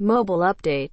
[0.00, 0.90] Mobile Update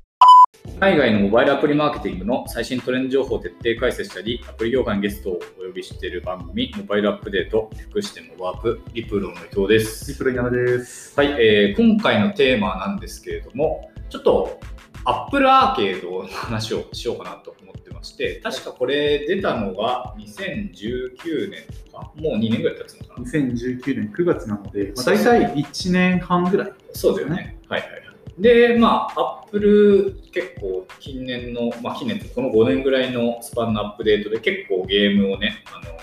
[0.82, 10.12] 海外のモバイルアプリマーケティングの最新トレンド情報を徹底解説したり、アプリ業界にゲストをお呼びしている番組、モバイルアップデート、略してモバアップ、リプロの伊藤です。
[10.12, 11.17] リプル稲田です。
[11.17, 14.60] はい、えー今回のテーマなんですけれども、ちょっと
[15.06, 23.26] Apple アーケードの話をしようかなと思ってまして、確かこれ出たのが2019年とか、もう2年ぐらい経つのかな。
[23.26, 26.73] 2019年9月なので、まあ、大体1年半ぐらい。
[26.91, 27.58] そうだよね。
[27.70, 28.07] はいはいはい。
[28.38, 35.98] で、まあ、アップル結構近年の、まあ近年とこの5年ぐらいのスパンのアップデートで結構ゲームをね、あの、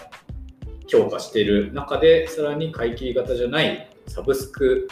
[0.87, 4.89] 強化している中で、さらに買い切り型じゃないサブスク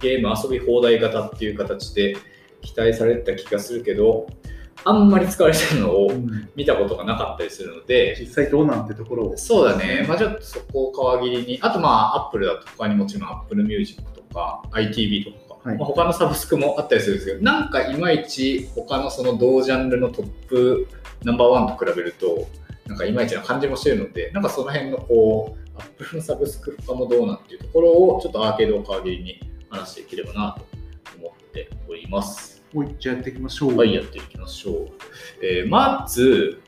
[0.00, 2.16] ゲーム遊び放題型っていう形で
[2.62, 4.26] 期待されてた気がするけど、
[4.84, 6.12] あんまり使われてるのを
[6.54, 9.36] 見たことがなかったりするので、実際どうなんてところを。
[9.36, 20.86] そうだね、まあ、ちょっとそこを皮切りに、あとまあ、アップルだと他にもちろん Apple Music とか、ITV とか、はいまあ、他のサブスクもあったりするんですけど、なんかいまいち他のその同ジャンルのトップ
[21.24, 22.46] ナンバーワンと比べると、
[22.86, 30.64] なんかいまいちな感じもしてるので、なんかその辺のこう、アップルのサブスク他もどうなんていうところを、ちょっとアーケードを皮切りに話していければなと
[31.18, 32.62] 思っております。
[32.72, 33.76] もう一応やっていきましょう。
[33.76, 34.88] はい、やっていきましょう。
[35.42, 36.62] えーまず、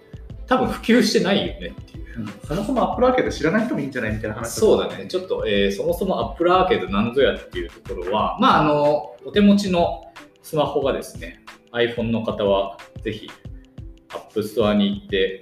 [0.48, 2.07] 多分普及してないよねっていう。
[2.18, 13.30] うんそもそもアップルアーケード知らない人もいいんじゃないみたいな話そうだね、ちょっと、えーそもそも Apple アーケードなんぞやっていうところは、まあ、あのお手持ちのスマホがですね、iPhone の方はぜひ
[14.08, 15.40] App Store に行って、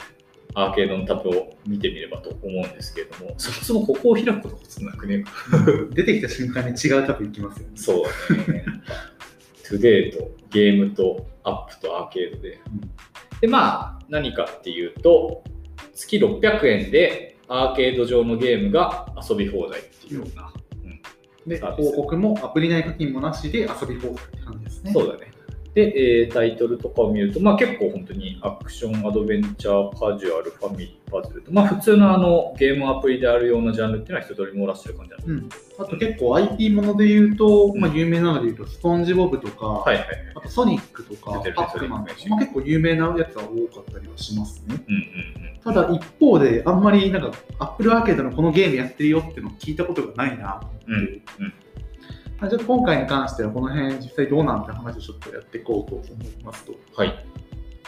[0.59, 5.25] アーケードのタブを見てみればと思うんですけれども、そもそもここを開くこと少なくね。
[5.93, 7.73] 出てきた瞬間に違うタブ行きますよね。
[7.77, 8.05] そう
[8.47, 8.65] だね。
[9.69, 12.59] Today とゲームと App とアーケードで。
[13.43, 15.45] で、まあ、何かっていうと、
[15.97, 20.53] 月600円でアーケード上のゲームが遊び放題っていうような。
[21.47, 24.93] で、サービス広告もアプリ内課金もなしで遊び放題って感じですね。
[24.93, 25.33] そうだね。
[25.77, 35.25] で、えータイトルとかを見ると、まあ結構本当にアクション、アドベンチャー、カジュアル、ファミリー、パズルと、まあ普通のあのゲームアプリであるようなジャンルっていうのは一通り網羅してる感じだと。
[35.27, 35.49] うん、
[35.79, 40.19] あと結構 IP もので言うと、うんまあ、有名なので言うと、スポンジボブとか、はいはいはい。
[40.37, 44.77] あとソニックとか、パックマンとかまあ、結構有名なやつが多かったりはしますね。
[44.89, 45.01] うんうん
[45.45, 45.75] うん。
[45.75, 51.53] ただ一方で、あんまりなんか、Apple アーケードのこのゲームやってるよっていうのを聞いたことがないなって、うんうん
[52.41, 56.75] まあちょっと今回に関しては、この辺実際どうなんて話をちょっとやっていこうと思いますと。
[56.95, 57.25] はい。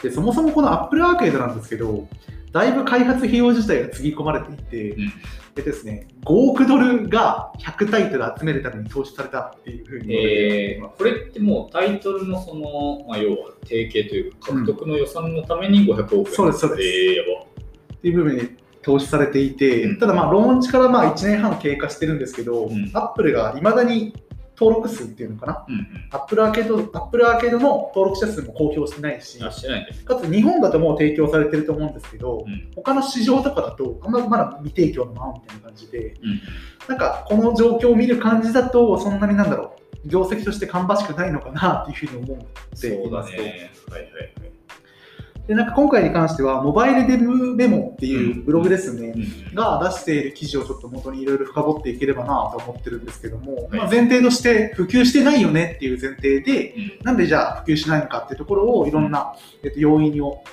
[0.01, 2.07] で、そもそもこの Apple アーケードなんですけど、
[2.51, 5.13] だいぶ開発費用自体がつぎ込まれていて、うん
[5.55, 10.15] でですね、5億ドルが100タイトル集めるために投資されたっていうふうに。
[10.15, 18.41] えーこれってもうタイトルのその、まあ、要は提携というか獲得の予算のために500億円、そうですそうですえー、やばっていう部分に
[18.81, 24.13] 投資されていて、うんただまあローンチからまあ1年半経過してるんですけど、うんアップルがいまだに
[24.59, 25.87] 登録数っていうのかな、うんうん。
[26.11, 32.71] アップルアーケードアップルアーケードの登録者数も公表してないし、あしてないかつ日本だともう提供されてると思うんですけど、うん。
[32.75, 36.41] 他の市場とかだとあんままだ未提供のままみたいな感じで、うん。
[36.87, 39.75] なんかこの状況を見る感じだと、そんなになんだろ
[40.05, 43.37] う、業績として芳しくないのかなっていうふうに思ってそいうますと。
[43.37, 43.71] だね。
[43.89, 44.58] はいはいはい
[45.49, 49.55] でなんか今回に関しては、モバイルデブメモっていうブログですね、うん。
[49.55, 53.67] が出している記事をちょっと元にいろいろ深掘っていければなと思ってるんですけども、はい。
[53.79, 57.03] まあ、前提として普及してないよねっていう前提で、うん。
[57.03, 59.33] なんでじゃあ普及しないのかっていうところをいろんな、
[59.63, 60.43] えっと、要因を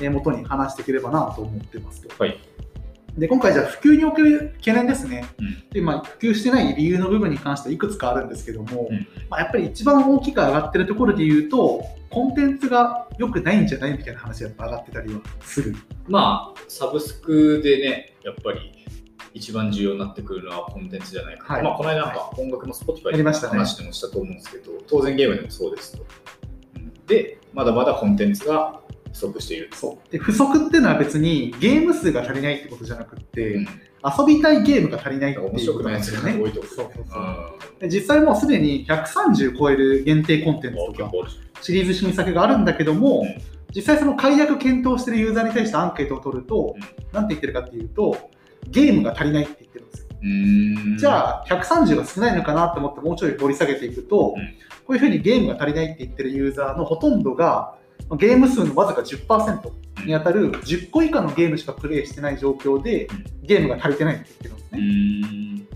[0.00, 2.08] えー元に話していければなと思ってますと。
[2.20, 2.36] はい
[3.16, 5.68] で今回じゃあ普及における懸念ですね、うん。
[5.70, 9.06] でまあ、普及してない理由の部分に関してはいくつかあるんですけども、うん。
[9.28, 15.74] まあ、やっぱり一番大きく上がってるところで言うとコンテンツが良くないんじゃないみたいな話がやっぱ上がってたりはする。
[16.08, 18.72] まあサブスクでねやっぱり
[19.32, 21.64] 一番重要になってくるのはコンテンツじゃないかな、はい。
[21.64, 23.58] まあこの間なんか音楽の Spotify やりましたね。
[23.58, 26.06] 話でもしたと思うんですけど、当然ゲームでもそうですと、
[26.76, 28.80] うんでまだまだコンテンツが
[29.12, 30.12] 不足しているそう。
[30.12, 33.66] で不足っていうのは別にゲーム数が足りないってことじゃなくって、うん。
[34.02, 36.38] 遊びたいゲームが足りないっていうことなんですよね。
[36.40, 37.22] 多いとそうそうそう。
[37.78, 41.10] うで実際もうすでに130超える限定コンテンツんとか
[41.60, 43.42] シリーズ新作があるんだけども、うん。
[43.74, 46.80] 実際その解約検討してるユーザーに対してアンケートを取ると、うん。
[47.12, 48.30] なんて言ってるかっていうと
[48.68, 50.06] ゲームが足りないって言ってるんですよ。
[50.98, 54.54] じゃあ130が少ないのかなと思ってもうちょい掘り下げていくと、うん。
[54.86, 57.76] こういうふうにゲームが足りないって言ってるユーザーのほとんどが
[58.16, 59.70] ゲーム数のわずか10%
[60.06, 65.66] に当たる10個以下のゲームしかプレイしてない状況でうんゲームが足りてないって言ってるんですうね。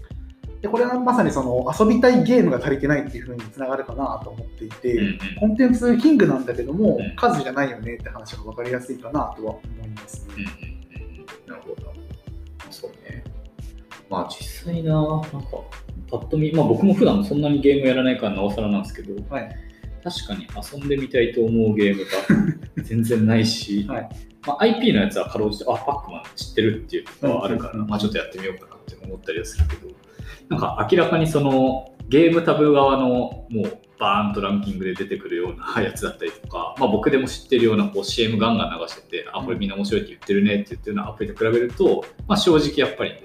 [0.62, 10.35] でこれはまさにその遊びたいゲームが足りてないっていうふうにつながるかなと思っていて、うんうんコンテンツキングなんだけども、うん数じゃないよねって話が分かりやすいかなとは思いますね。
[10.37, 11.93] うんうんうんなるほど。
[12.71, 13.23] そうね。
[14.09, 15.29] まあ実際な、なんか、
[16.11, 19.56] パッと見、まあ僕も普段そんなにゲームやらないからなおさらなんですけど、はい
[20.05, 22.11] 確かに遊んでみたいと思うゲームが
[22.85, 24.09] 全然ないし、はい。
[24.47, 29.89] まあ、IP のやつはかろうじて、あ、パックマン知ってるっていうのはあるから、まあ、ちょっとやってみようかなって思ったりはするけど、
[30.51, 43.23] なんか明らかにそのゲームタブ側のもうバーンとランキングで出てくるようなやつだったりとか、まあ、僕でも知ってるようなこう CM ガンガン流してて、あ、これみんな面白いって言ってるねって言ってるようなアプリと比べると、まあ、正直やっぱりね、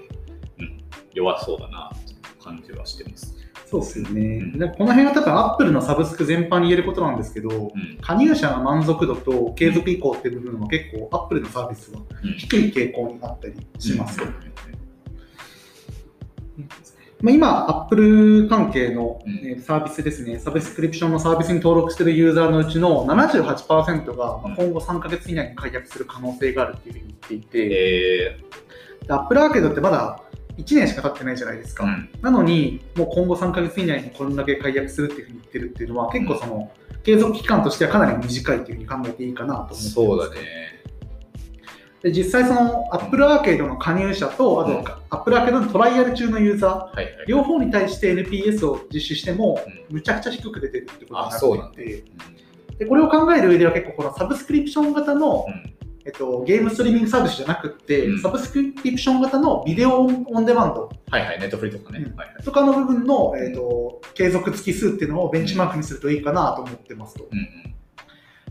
[0.60, 3.39] うん、弱そうだなっていう感じはしてます。
[3.70, 4.20] そうですよね。
[4.20, 4.58] うん。
[4.58, 7.98] でこの辺は多分アップルのサブスク全般に言えることなんですけど、うん。
[8.00, 14.20] 加入者の満足度と継続意向っていう部分は結構アップルのサービスはうん低い傾向にあったりします。
[14.20, 14.34] うん。
[17.22, 19.20] まあ、今、アップル関係の
[19.62, 28.36] サービスですね、サブスクリプションのサービスに登録しているユーザーのうちの78%がまあ今後3ヶ月以内に解約する可能性があるっていうふうに言っていて、
[29.08, 30.22] アップルアーケードってまだ
[30.58, 31.84] 1年しか経ってないじゃないですか。
[31.84, 36.70] ーうんなのに、もう今後3ヶ月以内にこれだけ解約するっていうふうに言ってるっていうのは、結構その、
[37.02, 39.74] 継続期間としてはかなり短いっていうふうに考えていいかなと思って。
[39.76, 40.40] そうだね。
[42.02, 47.14] で実際その、アップルアーケードの加入者と、あと、うんアップルアーケードのトライアル中のユーザー、はいはい。
[47.26, 52.04] 両方に対して NPS を実施しても、うんむちゃくちゃ低く出てるってことになっていて、
[52.78, 55.79] でこれを考える上では結構このサブスクリプション型の、うん
[56.10, 58.20] えっと、ゲームストリーミングサービスじゃなくって、うん。
[58.20, 60.90] サブスクリプション型のビデオオンデマンド。
[61.08, 62.00] はいはい、ネットフリとかね。
[62.00, 62.16] うん。
[62.16, 62.42] はいはい。
[62.42, 67.28] とかの部分の、えっと、継続月数っていうのをベンチマークにするといいかなと思ってますと。
[67.30, 67.74] うんうん。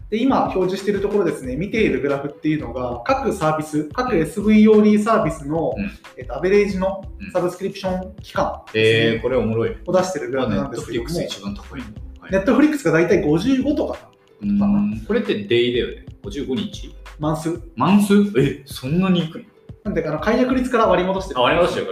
[0.09, 5.91] で今表示しているところですね、見ているグラフっていうのが、各サービス、各 SVOD サービスの、うん。
[6.17, 7.31] えっと、アベレージのうん。
[7.31, 9.17] サブスクリプション期間えですね。
[9.17, 9.77] ー、これおもろい。
[9.85, 11.83] を出しているグラフネなんットフリックスですけども、一番高い
[12.31, 14.09] ネットフリックスが大体55とか
[14.41, 15.01] な、うん。
[15.07, 16.05] これってデイだよね。
[16.23, 17.59] 55日マンス。
[17.75, 18.13] マンス？
[18.37, 19.45] え、そんなにいくの？
[19.85, 21.39] なんで、あの解約率から割り戻してる。
[21.39, 21.91] あ割り戻してるか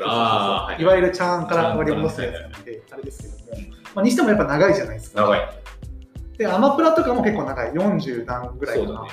[0.70, 5.22] らいいわゆるチャーンから割り戻すやつなんで、あれですけども、まあ、にしてもやっぱ長いじゃないですか。
[5.22, 5.40] 長い。
[6.38, 8.88] で、アマプラとかも結構長い、40何ぐらいかな。
[8.88, 9.10] そうだね。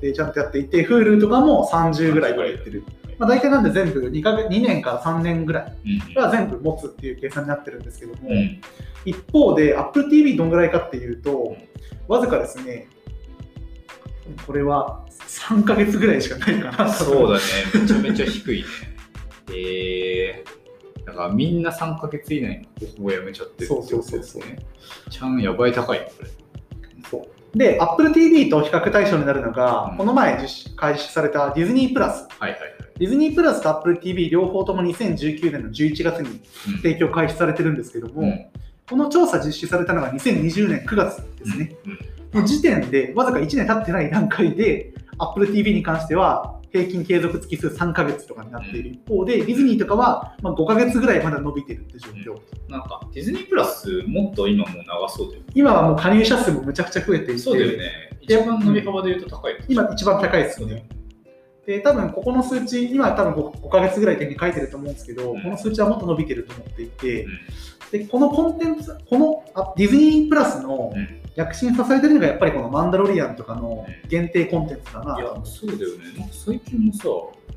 [0.00, 2.84] で、ちゃんとやっていて、Hulu とかも30ぐらいまでやってる。
[3.18, 8.60] まあ、大体なんで全部2か月2年から3年ぐらいうんが全部持つっていう計算になってるんですけども、うん。
[9.04, 11.56] 一方で Apple TV どんぐらいかっていうとん、
[12.08, 12.88] わずかですね、
[14.46, 16.92] これは3ヶ月ぐらいしかないかな。
[16.92, 17.40] そうだね。
[17.74, 18.66] めちゃめちゃ低いね。
[19.52, 24.58] えー、だからみんな3ヶ月以内にほぼやめちゃってるってことですそうそうそうね。
[25.10, 26.30] ちゃんやばい高いね、これ。
[27.10, 32.28] そうで、Apple TV と比較対象になるのが、うんこの前実施開始されたディズニープラス。
[32.38, 32.70] はいはいはい。
[32.98, 36.28] ディズニープラスと Apple TV 両方とも2019年の11月に
[36.68, 38.46] うん提供開始されてるんですけども、うん
[38.88, 41.76] この調査実施されたのが2020年9月ですね。
[41.86, 52.40] うんの時点で、わずか1年経ってない段階で、Apple TV に関しては平均継続月数3ヶ月とかになっている一方で、ディズニーとかはまあ5ヶ月ぐらいまだ伸びてるって状況。
[52.70, 55.46] なんかディズニープラスもっと今もう長そうだよね。
[55.54, 57.90] 今はもう加入者数もむちゃくちゃ増えていて、そうだよね。
[58.20, 59.56] 一番伸び幅で言うと高い。
[59.68, 60.88] 今一番高いですよね。
[61.66, 67.30] で、多分ここの数値、今多分 5, 5ヶ月ぐらい点に書いてると思うんですけど、うんこの数値はもっと伸びてると思っていて、うん
[67.90, 76.04] でこのコンテンツ、このあディズニープラスのうん躍進させてるのがやっぱりこのマンダロリアンとかの限定コンテンツだないやそうだよね。
[76.18, 77.04] なんか最近もさ、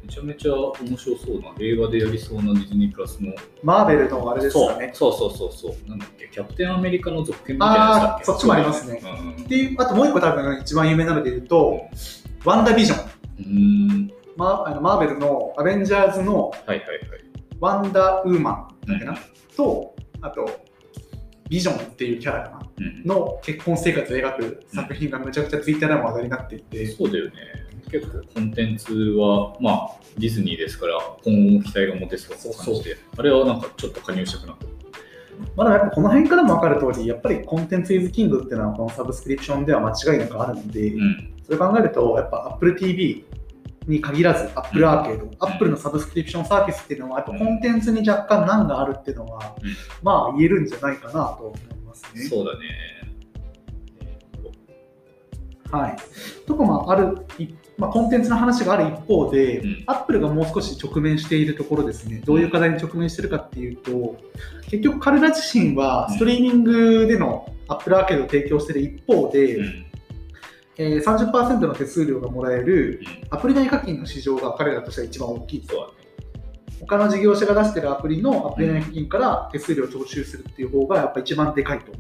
[0.04, 3.34] めちゃめちゃ面白そうな、映画でやりそうなディズニープラスの。
[3.64, 4.92] マーベルのあれですかね。
[4.94, 5.90] そうそうそうそうそう。
[5.90, 11.82] なんだっけ、キャプテンアメリカの続編みたいなあーそっちもありますねうんうんっていう、あともう一個多分一番有名なので言うと、
[12.46, 13.10] ワンダービジョン。
[13.40, 14.12] うん。
[14.36, 16.84] マあのマーベルのアベンジャーズのはいはいはい。
[17.60, 19.18] ワンダーウーマンだっけうんな、
[19.56, 20.46] と、あと、
[21.54, 22.60] ビジョンっていうキャラかな。
[22.78, 27.34] うんの結婚生活を描く作品がむちゃくちゃツイッターでも話題になっていて、そうだよね。
[27.92, 34.66] 結構コンテンツは、まあ、ディズニーですから、今後も期待が持てそうな感じで、あれはなんかちょっと加入したくなった。
[35.56, 41.34] まあ、でもやっぱこの辺からも分かる通り、やっぱりコンテンツイズキングっていうのはこのサブスクリプションでは間違いなくあるので、うん。
[41.44, 43.26] それ考えると、やっぱ Apple TV
[43.88, 52.24] に限らず、Apple アーケード、Apple のサブスクリプションサービスっていうのは、やっぱコンテンツに若干難があるっていうのは、うんまあ言えるんじゃないかなと思いますね。
[52.24, 52.94] そうだね。
[55.72, 55.98] はい。
[56.46, 57.48] とか、まあ、ある、い
[57.80, 64.18] まあ、コンテンツの話がある一方で、うん Apple がもう少し直面しているところですね、どういう課題に直面しているかっていうと、
[64.70, 69.86] 結局彼ら自身はストリーミングでの Apple アーケードを提供している一方で、うん。
[70.78, 75.92] えー30%の手数料がもらえるうんアプリ内課金の市場が彼らとしては一番大きいそう。
[76.82, 81.92] 他の事業者が出しているアプリのアプリ内課金から手数料を徴収するっていう方がやっぱ一番でかいと。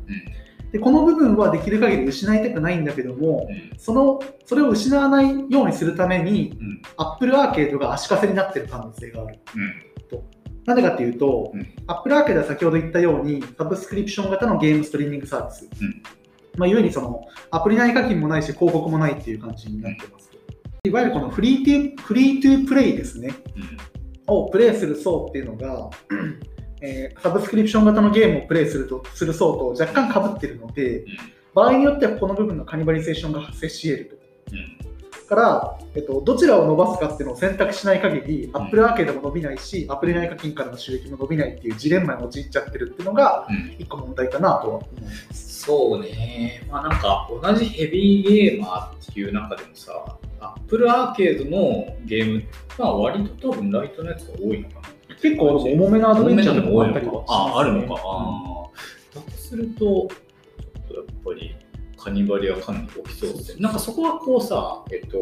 [0.71, 3.79] でこの部分はできる限り失いたくないんだけども、うん。
[3.79, 6.81] そのそれを失わないようにするために、うん。
[6.97, 9.39] Apple アーケードが足かせになっている可能性がある。
[9.55, 9.93] うん。
[10.65, 15.69] なぜかっていうと、うん Apple アーケードは先ほど言ったように、サブスクリプション型のゲームストリーミングサービス。
[16.53, 20.37] うんまあ、ゆえにそのアプリ内課金もないし、広告もないっていう感じになってますと。
[20.85, 23.93] いわゆるこのフリートゥフリートゥプレイですね、うん
[24.27, 25.89] をプレイする層っていうのが、
[26.81, 31.05] えーサブスクリプション型のゲームをプレイするとする層と若干被ってるので、
[31.53, 34.19] 場合によってはこの部分のカニバリゼーションが発生し得る
[34.81, 34.82] と。
[35.33, 45.63] うんから、えっと、どちらを伸ばすかっていうのを選択しない限り、アップルアーケードも伸びないし、アプリ内課金からの収益も伸びないっていうジレンマに陥っちゃってるっていうのが、うん一個問題かなとは思います。
[45.63, 52.43] そうね、まあなんか同じヘビーゲーマーっていう中でもさ、Apple アーケードのゲーム、
[52.77, 55.15] まあ割と多分ライトのやつが多いのかな。
[55.21, 58.01] 結構重めのアドベンチャーとかもあったりはしますねあ、あるのか。
[58.03, 61.55] あーだとすると、ちょっとやっぱり
[62.03, 63.61] カニバリはかなり起きそうですね。
[63.61, 65.17] なんかそこはこうさ、えっと、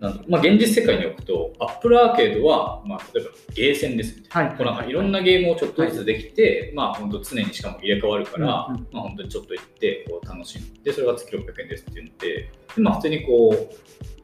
[0.00, 4.50] なんまあ、現実世界に置くと、Apple アーケードは、まあ、例えばゲーセンですみたいな。
[4.50, 4.58] はい。
[4.58, 10.66] こうなんかいろんなゲームをちょっとずつできて、まあ本当常にしかも入れ替わるから、うんうんまあ本当にちょっと行ってこう楽しむ。
[10.82, 13.76] で、それが月600円ですっていうので、でまあ普通にこう、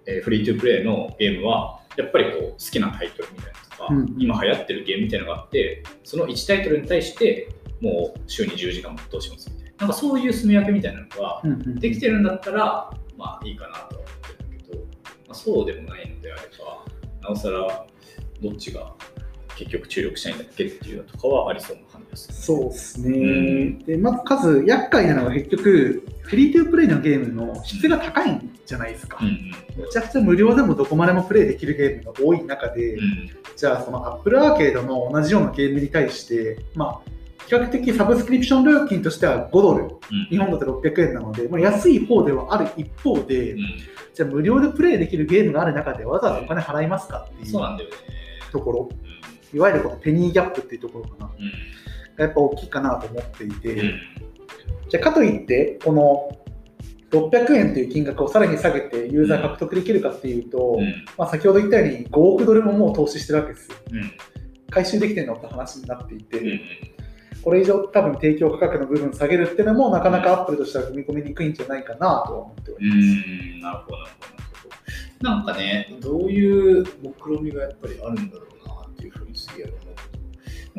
[0.07, 7.49] えーフリートゥープレイのゲームは、やっぱりこう好きなタイトルみたいなのとか、うん今流行ってるゲームみたいなのがあって、その1タイトルに対して、
[7.81, 9.68] もう週に10時間も通しますみたいな。
[9.79, 14.85] なんかそういう住み分けみたいなのがうんうんできてるんだったら、まあいいかなとは思ってるけど、ま
[15.31, 16.85] あ、そうでもないのであれば、
[17.23, 17.87] なおさら
[18.41, 18.93] どっちが
[19.57, 22.43] 結局注力したいんだっけっていうのとかはありそうな感じです。
[22.43, 23.79] そうですね、ん。
[23.81, 33.01] でまず数厄介なのが結局フリートゥープレイのゲームの質が高いんじゃないですか、うんめちゃくちゃ無料でもどこまでもプレイできるゲームが多い中で、うん。
[33.01, 37.11] うんじゃあその Apple アーケードの同じようなゲームに対して、まあ、
[37.49, 39.91] 比較的サブスクリプション料金としては5ドル、うん。
[40.31, 43.59] 日本だと600円なので、まあ、安い方ではある一方で、うん。
[44.13, 47.53] じゃあ無料でプレイできるゲームがある中でわざわざお金払いますかっていう。
[48.53, 48.89] ところ、
[49.55, 51.31] ういわゆるこのペニーギャップっていうところかな、ん。
[52.17, 54.01] がやっぱ大きいかなと思っていて、うん。
[54.91, 56.39] じゃあかといって、この
[57.11, 61.05] 600円という金額をさらに下げてユーザー獲得できるかっていうと、うん。
[61.17, 63.77] まあ、先ほど言ったように5億ドルももう投資してるわけですよ。
[63.93, 64.13] うん。
[64.69, 66.61] 回収できてるのって話になっていて、うん
[67.43, 72.99] これ以上多分提供価格の部分下げるっていうのもなかなかアップルとしては踏み込みにくいんじゃないかなとは思っておりうます。
[72.99, 74.69] んなるほどなるほ
[75.21, 79.89] どなんかね、どういう目論みがやっぱりあるんだろうなっていうふうにすげえ思う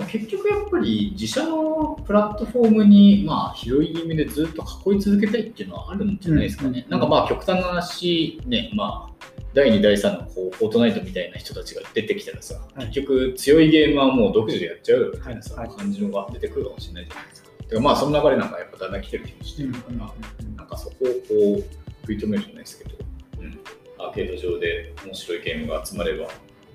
[0.08, 6.84] 結局やっぱり自社のプラットフォームに、まあ、広い意味でずっと囲い続けたいっていうのはあるんじゃないですかね。
[6.86, 12.88] うんなんかまあ極端な話、ね、まあ、第2、第3のこうフォートナイトみたいな人たちが出てきたらさ、はい。
[12.88, 15.68] 結局強いゲームはもう独自でやっちゃうみたいなさ、はい。
[15.68, 17.50] はい感じのが出てくるかもしれないじゃないですか。
[17.70, 20.14] てかまあその流れなんかやっぱだんだん来てる気もしてるから、
[20.56, 21.64] なんかそこをこう
[22.02, 22.96] 食い止めるじゃないですけど、
[23.40, 23.60] うん、
[23.98, 26.28] アーケード上で面白いゲームが集まれば、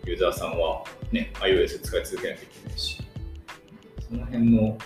[0.07, 3.02] ユーザーさんは、ね、iOS 使い続けなきゃいけないし、
[4.09, 4.78] その辺の、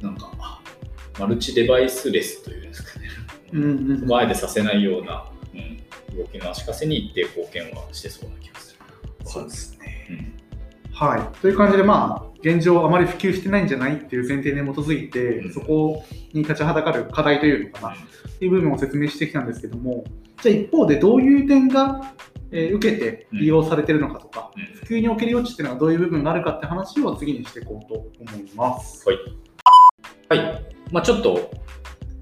[0.00, 0.60] なんか、あ
[1.18, 3.08] マルチデバイスレスというんですかね、
[3.52, 4.00] うんうんうん。
[4.00, 5.82] そこはあえてさせないような、うん、
[6.16, 8.80] 動きの足かせに一定貢献はしてそうな気がする。
[9.24, 10.06] そうですね。
[10.10, 10.38] うん
[10.98, 11.40] はい。
[11.40, 17.96] という感じで、まあ、現状あまり普及してないんじゃないっていう前提に基づいて、うんそこに立ちはだかる課題というのかな、っ
[18.38, 20.02] ていう部分を説明してきたんですけども、
[20.42, 22.14] じゃあ一方でどういう点が、
[22.50, 29.08] えー受けて利用されてるのかとか、うん普及における余地っていうのはどういう部分があるかって話を次にしていこうと思います。
[29.08, 29.18] はい。
[30.40, 30.64] はい。
[30.90, 31.52] まあちょっと、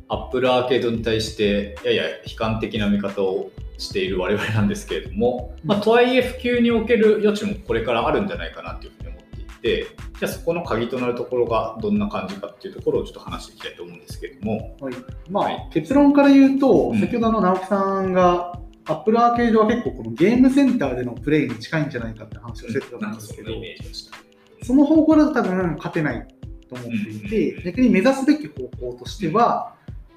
[0.08, 9.86] Apple アーケードに対して、やや悲観的な見方をしている我々なんですけれども、まあ、とはいえ普及における余地もこれからあるんじゃないかなというふうに思っていて、
[10.18, 14.94] じゃあそこの鍵となるところがどんな感じかっていうところをちょっと話していきたいと思うんですけれども、はい。
[15.30, 17.00] まあ、はい結論から言うと、うん。
[17.00, 24.26] 先ほどあの直樹さんが、Apple アーケードは結構このゲームセンターでのプレイに近いんじゃないかって話をしてたと思なうんんですけどか
[24.62, 26.26] その方向だと多分勝てない
[26.68, 29.74] と思っていて、逆に目指すべき方向としては、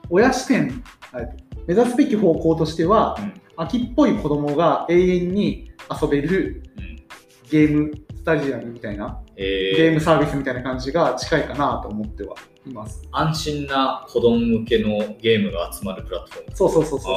[0.09, 1.37] 親視点、はい。
[1.67, 3.17] 目指すべき方向としては、
[3.59, 5.69] 秋っぽい子供が永遠に
[6.01, 6.63] 遊べる
[7.51, 12.35] ゲームスタジアムみたいな、えーゲームサービスみたいな感じが近いかなと思っては
[12.65, 13.01] います。
[13.11, 16.55] 安心な子供向けのゲームが集まるプラットフォーム。
[16.55, 17.09] そうそうそうそ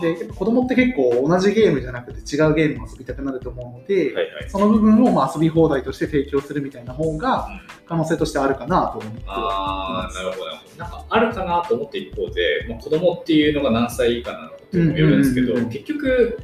[0.00, 4.48] うで、子供って結構同じゲームじゃなくて違うゲームを遊びたくなると思うので、はいはい。
[4.48, 10.84] その部分をまあ遊び放題として提供するみたいな方がうん可能性としてあるかなと思ってはああ、なるほど、なるほど。
[10.84, 16.38] なんかあるかなと思って一方で、まあ、子供っていうのが何歳以下なのかっていうのもよるんですけど、結局、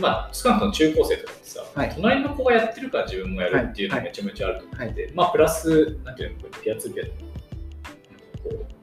[0.00, 1.92] まあ、少なくとも中高生とかってさ、はい。
[1.94, 4.08] 隣の子がやってるから自分もやるっていうのははい。
[4.10, 8.74] めちゃめちゃあると思ってて、まあ、プラス、なんていうの、ピアツーピアこう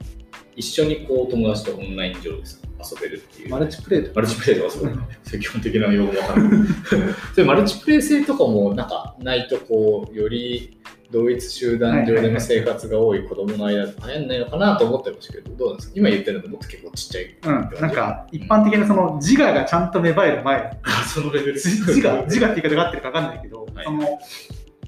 [0.55, 3.49] 一緒にこう友達とオンライン上でさ遊べるっていう。
[3.49, 4.13] マルチプレイとか。
[4.15, 4.83] マルチプレイとか そう
[5.23, 6.69] そう基本的な用語わかんない。
[6.89, 10.77] そういうマルチプレイ性とかもなんかないとこうより
[11.11, 15.93] 同一集団上での生活が多い子供の間で流行んないのかなと思ってましたけど、どうなんですか？
[15.97, 17.37] 今言ってるのもっと結構ちっちゃい。
[17.43, 24.19] うん、なんか一般的なその自我がちゃんと芽生える前、 あ、そのレベル自自我、自我って言い方が合ってるか分かんないけど、はいその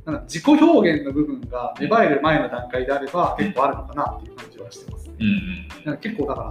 [0.05, 5.13] なんか自己表現の部分が芽生える前の段階であれば結構あるのかなっていう感じはしてますね。
[5.19, 5.85] うんうん。
[5.85, 6.41] なんか結構だか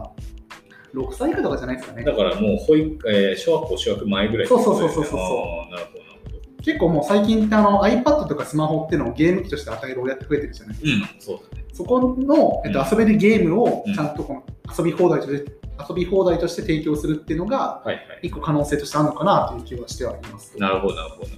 [0.94, 2.02] ら、6歳以下とかじゃないですかね。
[2.02, 5.12] だからもう保育、えー小学校就学前ぐらいそうそうそうそうそ
[5.68, 6.11] うなるほど。
[6.62, 11.10] 結構もう最近ってあの iPad とかスマホっていうのをゲーム機として与える親って増えてるじゃないですか。
[11.14, 11.64] うん、そうだね。
[11.72, 14.44] そこの、えっとうん遊べるゲームをうんちゃんとこの
[14.76, 15.52] 遊び放題として、
[15.88, 18.04] 遊び放題として提供するっていうのが、はいはい。
[18.22, 20.56] 一個可能性としてあるのかなという気はしてはいます。
[20.58, 21.28] なるほど、なるほど、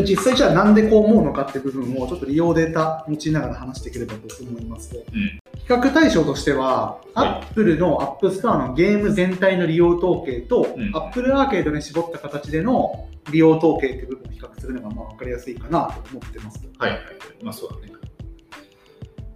[0.00, 16.68] 実際じゃあなんでこう思うのかって部分をちょっと利用データ用いながら話していければと思いますと、ん比較対象としては、はい Apple の App Store のゲーム全体の利用統計と、うん Apple アーケードに絞った形での利用統計っていう部分を比較するのがまあ分かりやすいかなと思ってますと。
[16.78, 17.00] はいはい。
[17.42, 17.92] まあそうだね。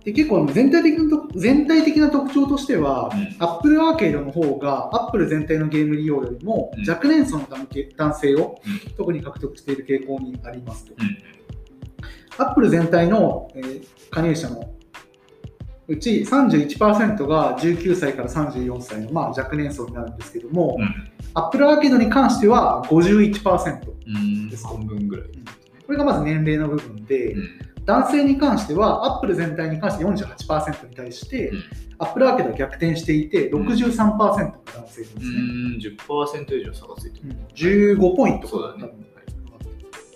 [0.07, 7.49] で結構全体的なと全体的な特徴としては、うん Apple アーケードの方が Apple 全体のゲーム利用よりもうん若年層の
[7.97, 10.95] 男性をう特に獲得している傾向にありますと。
[10.97, 11.19] うん。
[12.39, 14.73] Apple 全体の、えー加入者の
[15.89, 20.89] うち31%が19歳から34歳の、まあ、若年層になるんですけども、うん。
[21.35, 23.93] Apple アーケードに関しては51%。
[24.07, 25.27] うんです半分ぐらい。
[25.85, 27.65] これがまず年齢の部分で、うん。
[27.87, 31.62] 男性に関しては Apple 全体に関して48%に対して、うん
[31.99, 34.37] Apple アーケードは逆転していて63%が
[34.75, 35.23] 男性ですね。
[35.23, 37.31] うん、10%以上差がついてる。
[37.31, 38.93] うん15ポイントそうだね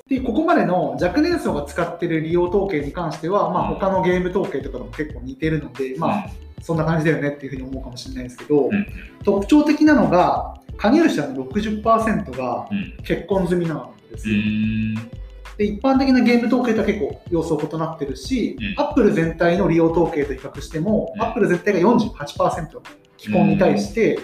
[0.06, 6.26] でここまでの若年層が使っている利用統計に関しては、まあ、うん他のゲーム統計とかとも結構似てるので、まあ、
[6.60, 8.86] そんな感じだよねっていうふうに思うかもしれないですけど、うん
[9.24, 12.96] 特徴的なのが加入者の60%がうん。
[13.04, 14.38] 結婚済みなんですうよ。
[14.38, 15.19] ん。
[15.60, 18.82] で一般的なゲーム統計とは結構様相異なってるし、うん。
[18.82, 21.22] アップル全体の利用統計と比較しても、うん。
[21.22, 22.80] アップル全体が48%
[23.18, 24.18] 既婚に対して、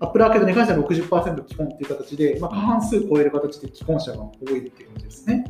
[0.00, 5.44] アップルアーケードに関しては60%既婚っていう形で、まあ、過半数超える形で既婚者が多いっていう感じですね。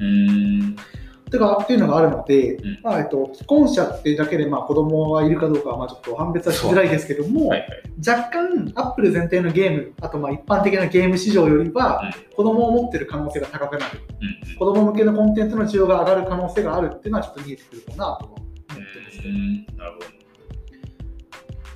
[1.34, 1.38] うん。
[1.38, 7.70] てかっていうのがあるので、うんまあえっと、既婚者っていうだけでまあ子供がいるかどうかはまあちょっと判別はしづらいですけども、はいはい。
[8.06, 14.00] 若干アップル全体のゲーム、あとまあ一般的なゲーム市場よりは子供を持ってる可能性が高くなる。
[14.48, 14.56] うん。
[14.56, 19.66] 子供向けのコンテンツの需要が上がる可能性があるっていうのはちょっと見えてくるかなとは思ってますけどうん。
[19.76, 20.24] なるほど。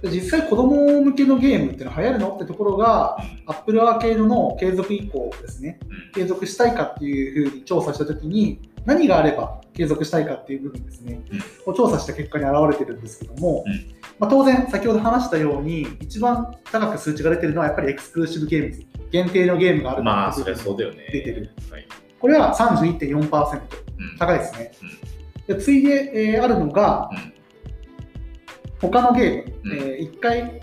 [0.03, 11.21] で実際子供向けのゲームっていうのは流行るのってところが、うん Apple アーケードの継続以降ですね、うん継続したいかっていうふうに調査したときに、何があれば継続したいかっていう部分ですね、
[11.67, 13.95] を調査した結果に表れてるんですけども、うん。
[14.19, 21.09] まあ、当然、先ほど話したように、一番高く数値が出てるのはやっぱりエクスクルーシブゲームズ、限定のゲームがあるまあ、そりゃそうだよね。
[21.13, 21.51] 出てる。
[21.71, 21.87] はい。
[22.19, 24.19] これは31.4%、うん。
[24.19, 24.73] 高いですね。
[25.47, 27.33] で次いで、えーあるのが、うん。
[28.81, 29.79] 他のゲーム、うん。
[29.79, 30.61] え1回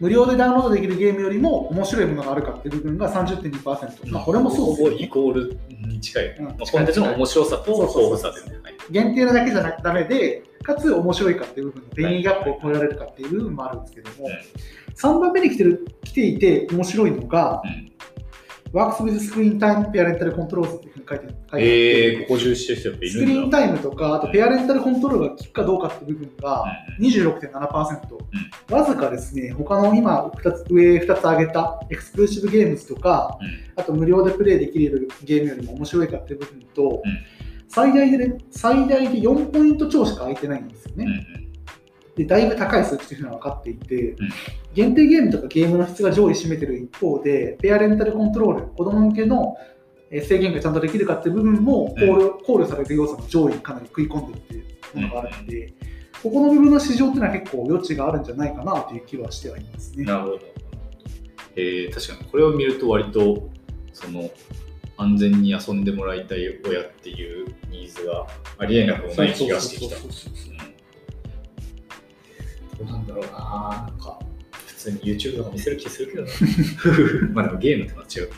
[0.00, 5.58] 無料でダウンロードできるゲームよりも面白いものがあるかっていう部分が30.2%、まあ、これもそうですよほぼイコール
[5.96, 6.26] に近い。
[6.38, 8.58] うんまあ、コンテンツの面白さと豊富さですね。
[8.62, 14.28] はい限定なだけじゃなくダメで、かつ面白いかっていう部分の便利ギャップを超えられるかっていう部分もあるんですけども、
[14.94, 17.92] 3番目に来てる来ていて面白いのが、うん。
[18.72, 23.58] Works with Screen Time Parental Controls っていうふうに書いて書いてあって、えー、ここ重視してる人やっぱいスクリーンるんだ。
[23.58, 26.64] タイムとか、あとペアレンタルコントロールが効くかどうかっていう部分が
[27.00, 33.38] 26.7%、わずかですね、他の今2つ上2つ挙げたエクスクルーシブゲームズとか、
[33.76, 37.18] あと無料でプレイできるゲームよりも面白いかっていう部分と、うん。
[37.68, 41.04] 最大で、ね、最大で4ポイント超しか空いてないんですよね。
[41.04, 41.45] うんうん
[42.16, 44.16] でだいぶ高い数値というのは分かっていて、ん
[44.74, 49.56] 限定ゲームとかゲームの質が上位占めてる一方で、ペアレンタルコントロール、子供向けの
[50.10, 55.72] えー制限がちゃんとできるかっていう部分も考慮,、考慮される要素の上位にかなり食い込んでるっていうものがあるので、
[56.22, 60.04] ここの部分の市場っていうのは結構余地があるんじゃないかなという気はしてはいますね。
[60.04, 60.40] なるほど。
[61.56, 63.48] えー、確かにこれを見ると割と
[63.92, 64.30] その
[64.98, 68.26] 安全に遊んでもらいたい親っていうニーズが
[68.58, 69.96] ありえなくもない気がしてきた。
[72.78, 74.18] どうなんだろうななんか
[74.66, 76.28] 普通に YouTube とか見せる気するけどな。
[77.32, 78.30] まあでもゲームとは違う。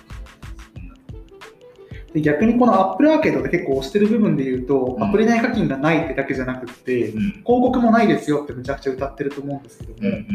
[2.13, 10.27] で逆にこの Apple アーケードで結構押してる部分で言うと、うんアプリ内課金がないってだけじゃなくって、うん広告もないですよってむちゃくちゃ歌ってると思うんですけども、うんうん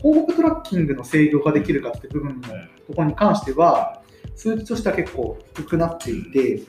[0.00, 2.48] 広告トラッキングの制御ができるかって部分のと
[2.94, 4.02] ころに関しては、
[4.36, 6.60] 数値としては結構低くなっていて、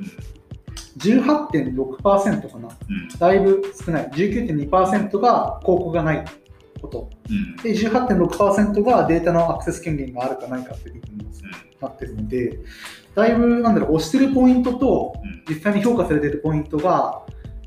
[0.97, 2.69] 18.6%かな。
[2.69, 4.10] うんだいぶ少ない。
[4.10, 6.26] 19.2%が広告がない
[6.80, 7.10] こと。
[7.30, 7.56] うん。
[7.58, 11.26] で、18.6%がデータのアクセス権限があるかないかっていう部分に
[11.82, 12.60] なってるので、
[13.16, 15.44] だいぶ、なんだろう、押してるポイントとうん。
[15.48, 17.22] 実際に評価されてるポイントが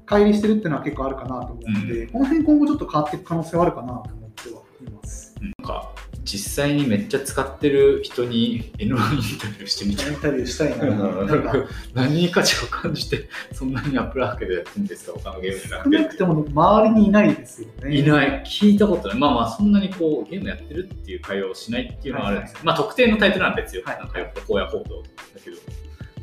[0.07, 5.35] 乖離してるっていうのは結構あるかなと思うので、この辺今後ちょっと変わっていく可能性はあるかなと思ってはいます。
[5.41, 5.93] なんか
[6.25, 8.95] 実際にめっちゃ使ってる人に N1 イン
[9.39, 10.87] タビューしてみたいインタビューしたいな。
[10.87, 11.27] うん。
[11.27, 11.55] なんか。
[11.95, 17.97] 何に価値を感じてそんなにアップルアーケードやってるんですか他のゲームじゃなくて少なくても周りにいないですよね。
[17.97, 18.43] いない。
[18.45, 19.19] 聞いたことない。
[19.19, 22.55] まあまあそんなにこうゲームやってるっていう会話をしないっていうのはあるんです。
[22.55, 23.99] けど、まあ特定のタイトルなんですよ、はい。
[23.99, 25.03] なんかやっぱこうやこうと。
[25.03, 25.57] だけど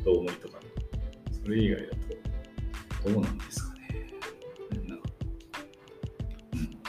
[0.04, 0.58] どう思いとか。
[0.58, 0.68] ね
[1.44, 1.88] それ以外だ
[3.02, 3.67] とどうなんですか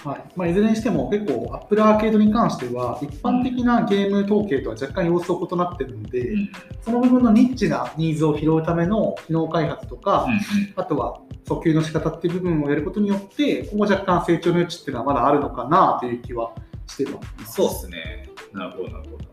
[0.04, 0.24] はい。
[0.36, 10.40] まあ、いずれにしても結構 Apple アーケードに関しては一般的なゲーム統計とは若干様子を異なってるので、うんその部分のニッチなニーズを拾うための機能開発とか、うん
[10.76, 16.54] あとは訴求の仕方っていう部分をやることによって今後若干成長の余地っていうのはまだあるのかなという気は
[16.88, 18.30] してるそうですね。
[18.54, 19.26] なるほどなるほど。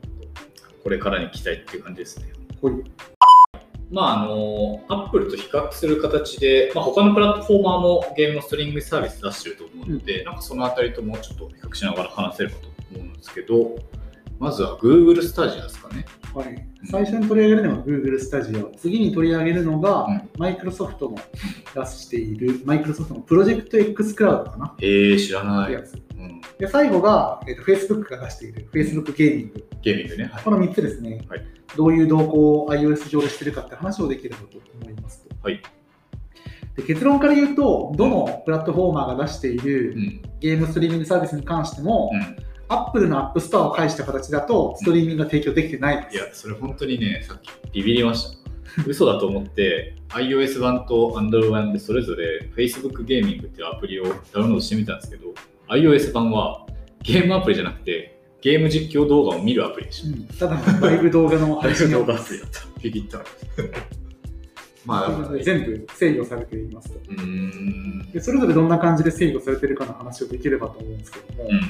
[0.82, 2.32] これからに期待っていう感じですね。
[2.60, 2.80] こうい。
[2.80, 2.84] う
[3.90, 13.76] まあ、あの、アップルと比較する形で、まあ、他のプラットフォーマーもゲームのストリングサービス出してると思うので、なんかそのあたりともちょっと比較しながら話せればと思うんですけど、
[14.38, 16.04] まずは Google スタジアですかね。
[16.34, 21.18] はい、最初に取り上げるのが Google スタジオ次に取り上げるのが、うんマイクロソフトも
[21.74, 25.72] 出しているマイクロソフトのプロジェクト X クラウドかなへえ、知らない。
[25.72, 30.24] やつうん、で最後が、えー、と Facebook が出している Facebook ゲーミングゲーミングね。
[30.24, 31.46] はいこの3つですね、はい
[31.76, 35.34] どういう動向を iOS 上でしてるかって話をできればと思いますと。
[35.42, 35.60] はい
[36.76, 40.22] で結論から言うと、どのプラットフォーマーが出しているうん。
[40.40, 42.45] ゲームストリーミングサービスに関しても、うん。
[42.68, 46.16] Apple の App Store を介した形だと、ストリーミングが提供できてないです。
[46.16, 48.36] いや、それ本当にね、さっきビビりました。
[48.86, 55.32] 嘘だと思って、iOS 版と Android 版でそれぞれ Facebook ゲーミングっていうアプリをダウンロードしてみたんですけど、
[55.68, 56.66] iOS 版は
[57.02, 60.02] ゲームアプリじゃなくて、ゲーム実況動画を見るアプリでし
[60.38, 60.46] た。
[60.46, 62.60] うんただのライブ動画の配信動を画アプリだった。
[62.82, 63.20] ビビった。
[64.86, 67.00] まあ、う全部制御されていますと。
[68.12, 71.60] でそれぞれどんな感じで制御されているかの話をできればと思うんですけども、うん。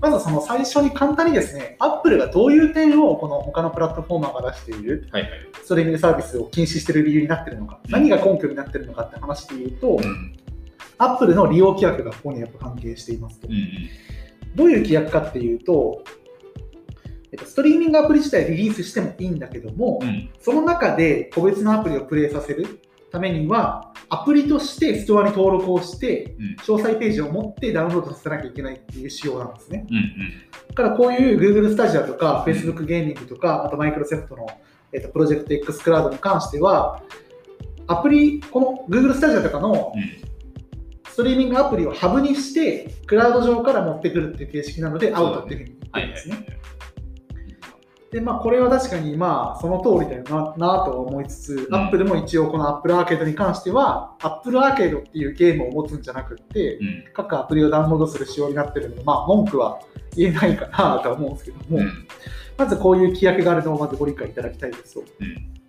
[0.00, 5.30] まずその最初に簡単にですね、Apple がどういう点をこの他のプラットフォーマーが出しているはいはい。
[5.62, 10.36] ストリーミングサービスを禁止している理由になっているのか、うん何が根拠になっているのかって話で言うと、うん。
[10.98, 13.48] Apple の利用規約がここにやっぱ関係していますと。
[13.48, 13.66] うん。
[14.54, 16.02] どういう規約かっていうと、
[17.32, 20.30] えっとストリーミングアプリ自体リリースしてもいいんだけども、うん。
[20.40, 26.56] その中で個別のアプリをプレイさせるためには、アプリとしてストアに登録をして、うん。
[26.76, 29.86] 詳細ページを持ってダウンロードさせなきゃいけないっていう仕様なんですね。
[29.90, 30.12] うん。
[30.68, 34.46] だからこういう Google スタジオとか Facebook ゲーミングとか、あとマイクロソフトの、
[34.92, 37.02] えっとプロジェクト X クラウドに関しては、
[37.86, 40.30] アプリ、この Google スタジオとかのうん。
[41.10, 46.60] ストリーミングアプリをハブにして、クラウド上から持ってくるっていう形式なので、アウトっていうふうに言ってはいはいるん
[48.10, 57.04] でまあ、これは確かに、まあ、その通りだよななとは思いつつ、うん Apple も一応この Apple アーケードに関しては、Apple アーケードっていうゲームを持つんじゃなくって、うん。
[57.12, 59.78] 各アプリをダウンロードする仕様になってるので、まあ、文句は
[60.16, 62.06] 言えないかなとは思うんですけども、うん。
[62.58, 65.00] まずこういう規約があるのをまずご理解いただきたいですと。
[65.00, 65.59] うん。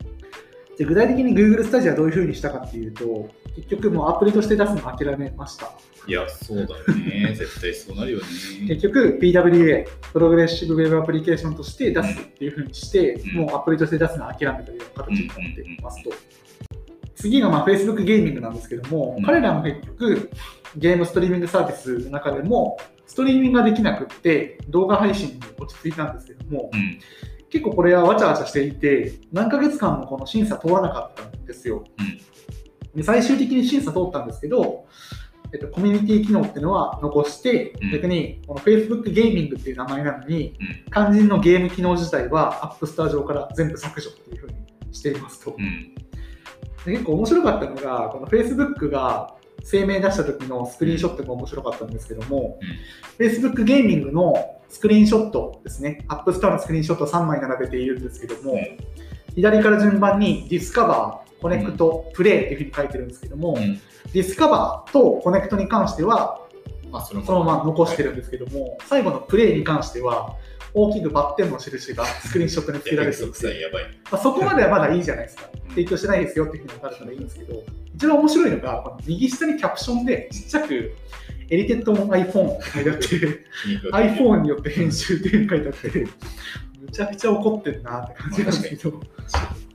[0.81, 5.71] で具体的に Google スタジオはどういうふうにしたかっていうと、結局もうアプリとして出すのを諦めました。
[6.07, 7.33] いや、そうだよね。
[7.37, 8.23] 絶対そうなるよね。
[8.67, 16.09] 結局 PWA、プログレッシブウェブアプリケーションとして出すっていうふうにして、うんもうアプリとして出すのを諦めたという形になっていますと。
[17.13, 20.31] 次がまあ Facebook ゲーミングなんですけども、うん彼らも結局
[20.77, 26.99] ゲームストリーミングサービスの中でも、ストリーミングができなくって動画配信に落ち着いたんですけども、うん。
[27.51, 31.83] 結構これはわちゃわちゃしていて、何ヶ月間もこの審査通らなかったんですよ。
[32.95, 34.85] で最終的に審査通ったんですけど、
[35.53, 40.85] えっと、コミュニティ機能っていうのは残して、うん逆にこの Facebook ゲーミングっていう名前なのに、うん。
[40.91, 44.55] 肝心のゲーム機能自体は App Store 上から全部削除っていうふうに
[44.93, 45.55] していますと。
[45.57, 45.93] うん。
[46.85, 49.35] で結構面白かったのが、この Facebook が
[49.69, 52.59] 声明出した時のスクリーンショットが面白かったんですけども、
[53.19, 58.57] Facebook ゲーミングのスクリーンショットですね、App Store のスクリーンショットを3枚並べているんですけども、
[59.35, 63.79] 左から順番に Discover、Connect、Play っていうふうに書いてるんですけども、うん。
[64.13, 66.41] Discover と Connect に関しては
[66.91, 67.63] まあ、そのまま。
[67.63, 70.35] 残してるんですけども、最後の Play に関しては
[70.73, 73.25] 大きくバッテンの印がスクリーンショットに付けられていて。
[74.11, 75.43] まあ、そこまではまだいいじゃないですか。
[75.69, 77.63] 提供してないですよっていうふうに分かるからいいんですけど、
[77.95, 80.93] 一番面白いのが、右下にキャプションでちっちゃく、
[81.51, 83.45] エリテッドの iPhone って書いてあって、
[83.91, 86.07] iPhone によって編集って書いてあって、
[86.79, 89.01] むちゃくちゃ怒ってるなって感じなんですけど、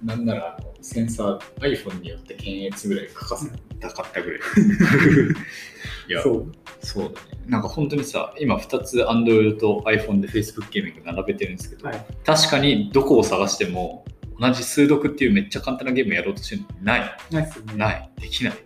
[0.03, 4.41] なんならセンサー iPhone によって検閲ぐらい欠かせなかったぐらい。
[6.09, 6.53] いや、そう。
[6.81, 7.17] そうだね。
[7.47, 14.07] なんか本当にさ、今2つ Android と iPhone で Facebook ゲーミング並べてるんですけど、はい確かにどこを探しても
[14.41, 17.17] 同じ数読っていうめっちゃ簡単なゲームやろうとしてるのにない。
[17.31, 17.75] ないですよね。
[17.75, 18.11] ない。
[18.19, 18.66] できない。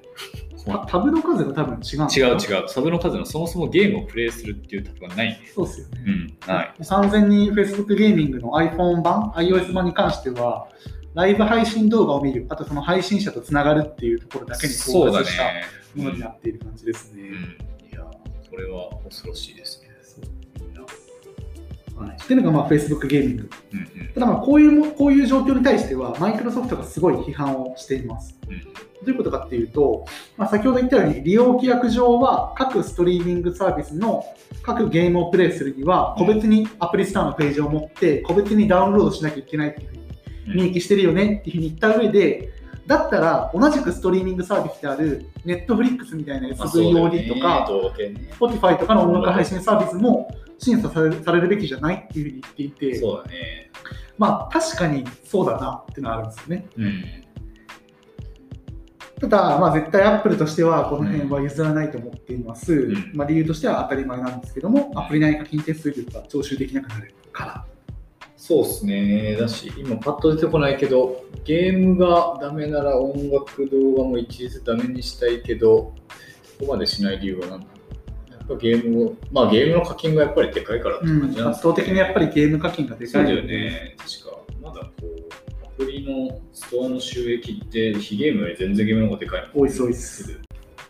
[0.64, 2.68] タタブの数が多分違う違う違う。
[2.68, 5.40] サブの数のそもそもゲームをプレイするっていうタブがないね。
[5.55, 6.03] そうですよね。
[6.07, 6.75] うん、ない。
[6.88, 10.68] 完全に Facebook ゲーミングの iPhone 版、iOS 版に関しては、
[11.14, 15.64] ライブ配信動画を見る、あとその配信者とつながるっていうところだけにフォそうだーカスしたね。
[15.94, 17.23] ものになっている感じですね。
[17.23, 17.29] うん。
[17.29, 19.89] いや、これは恐ろしいですね。
[22.06, 23.50] い、っていうのがまあ Facebook ゲーミング。
[23.72, 24.12] うんうん。
[24.14, 28.38] ただまあこういうもこういう状況に対しては、マイクロソフトがすごい批判をしています。
[28.48, 30.04] うんどういうことかっていうと、
[30.36, 34.24] まあ、先ほど言ったように、利用規約上は各ストリーミングサービスの
[34.62, 40.00] 各ゲームをプレイするには、個別にアプリストアのページを持って、個別にダウンロードしなきゃいけないっていうふうに
[40.48, 40.66] うん。
[40.68, 42.52] 明記してるよねっていうふうに言った上で、
[42.86, 47.68] だったら同じくストリーミングサービスである Netflix みたいな SVOD とか、
[48.38, 50.28] Spotify とかの音楽配信サービスも
[50.61, 53.70] 審査されるされるべきじゃないっていうふうに言っていて、そうだね。
[54.18, 56.66] まあ確かにそうだなっていうのはあるんですよね。
[56.77, 57.05] うん。
[59.20, 62.75] ただ、まあ、絶対アップルとしてはこの辺は譲らないと思っています。
[62.75, 67.66] んまあ、理由としては当たり前なんですけども、アプリ内課金手数料が徴収できなくなるから。
[68.38, 69.37] そうですね。
[69.37, 75.94] だし、今パッと出てこないけど、ゲームがダメなら音楽、動画も一律ダメにしたいけど、
[76.59, 77.79] ここまでしない理由は何だろうやっぱ
[78.61, 83.09] ゲームを、まあゲームの課金がやっぱりでかいからってうん、感じなん圧倒的にやっぱりゲーム課金がでかい。
[83.09, 83.42] そうだよ。
[83.42, 83.96] ね。
[83.98, 89.48] 確か、まだこう、アプリのストアの収益って、非ゲームより全然ゲームの方がでかいの。
[89.55, 90.40] 多いです多いです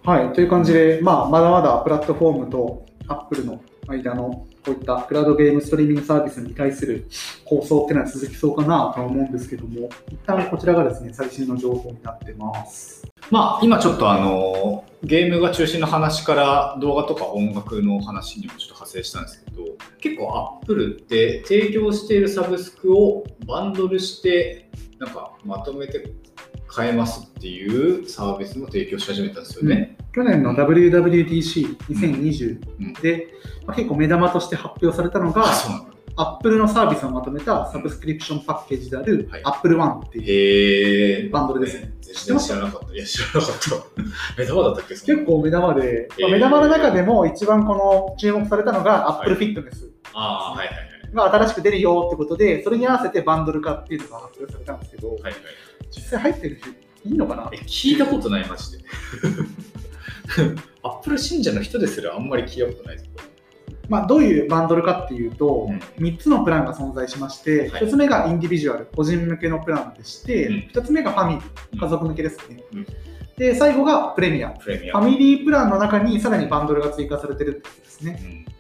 [0.03, 7.09] はい、という感じで、まあ、まだまだプラットフォームとアップルの間のこういったクラウドゲームストリーミングサービスに対する
[7.45, 13.07] 構想っていうのは続きそうかなとは思うんですけども、一旦こちらがですね、最新の情報になってます。
[13.31, 19.63] まあ、今ちょっとあのゲームが中心の話から動画とか音楽の話にもちょっと派生したんですけど
[20.01, 24.69] 結構アップルって提供しているサブスクをバンドルして
[24.99, 26.13] なんかまとめて
[26.67, 29.97] 買えますっていうサービスも提供し始めたんですよね。
[30.13, 33.29] 去年の WWDC2020 で、
[33.67, 35.45] まあ、結構目玉として発表されたのが。
[36.17, 41.95] アップルのサービスをまとめたサブスクリプションパッケージであるはい Apple One っていう、バンドルですね。
[42.03, 42.95] 全然知らなかった。
[42.95, 43.71] いや、知らなかった。
[44.37, 50.91] 目玉だったっけ結構目玉で、まあえー目玉の中でも一番この注目されたのが Apple Fitness ああ、はいはいはい。
[51.15, 55.35] が新しく出るよってことで、それに合わせてバンドル化っていうのが発表されたんですけど、はいはい、
[55.91, 56.69] 実際入ってる人
[57.09, 57.49] いいのかな？
[57.53, 58.85] え聞いたことない、マジで。
[60.83, 63.11] アップル信者の人ですらあんまり聞いたことないです。
[63.89, 71.41] まあ、どういうバンドルかっていうと、うん3つのプランが存在しまして、はい1つ目がインディビジュアル、個人向けのプランでして、うん2つ目がファミリ
[71.73, 72.63] うんー、家族向けですね。
[72.73, 72.87] うん
[73.37, 74.51] で、最後がプレミア。
[74.51, 78.21] ファミリープランの中にさらにバンドルが追加されてるってことですね。
[78.23, 78.51] うん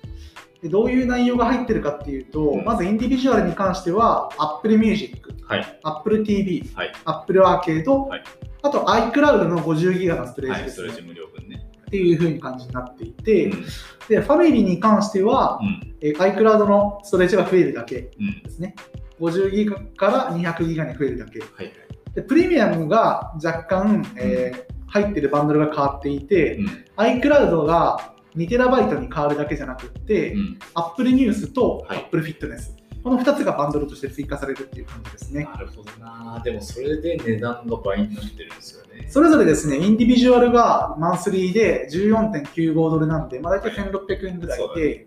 [0.62, 5.78] でどういう内容が入ってるかっていうと、うんまずインディビジュアルに関しては、Apple Music、はい。
[5.84, 6.92] Apple TV、はい。
[7.04, 8.22] Apple Arcade、はい
[8.62, 10.60] あと iCloud の 50GB のストレーはい。
[10.60, 11.66] ジですね、ストレージ無料分ね。
[11.80, 13.64] っていう風に感じになっていて、うん。
[14.08, 15.94] で、ファミリーに関しては、うん。
[16.00, 18.42] えー iCloud のストレージが増えるだけうん。
[18.42, 18.74] ですね。
[19.20, 21.40] 50GB から 200GB に増えるだけ。
[21.40, 21.72] はいはい。
[22.14, 26.66] で、プレミアムが若干、えー入ってるバンドルが変わっていて、うん。
[26.96, 30.58] iCloud が 2TB に変わるだけじゃなくって、うん。
[30.74, 35.44] Apple News とはい Apple Fitness、この2つがバンドルとして追加されるっていう感じですね。
[35.44, 36.40] なるほどな。
[36.44, 39.06] でもそれで値段が倍になってるんですよね。
[39.08, 45.06] それぞれですね、インディビジュアルがマンスリーで14.95ドルなんで、まあ、大体1600円ぐらいで、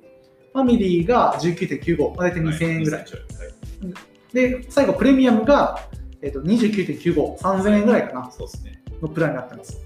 [0.51, 3.01] ファミリーが19.95、まあ、大体2000円ぐらい。
[3.01, 3.11] はい。
[3.11, 5.87] はいで、最後、プレミアムが、
[6.21, 8.81] えー、と29.95、3000円ぐらいかな、そうですね。
[9.01, 9.79] のプランになってます。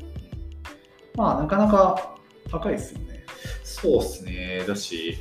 [1.16, 2.16] まあ、なかなか
[2.50, 3.26] 高いですよね。
[3.64, 4.64] そうですね。
[4.66, 5.18] だし、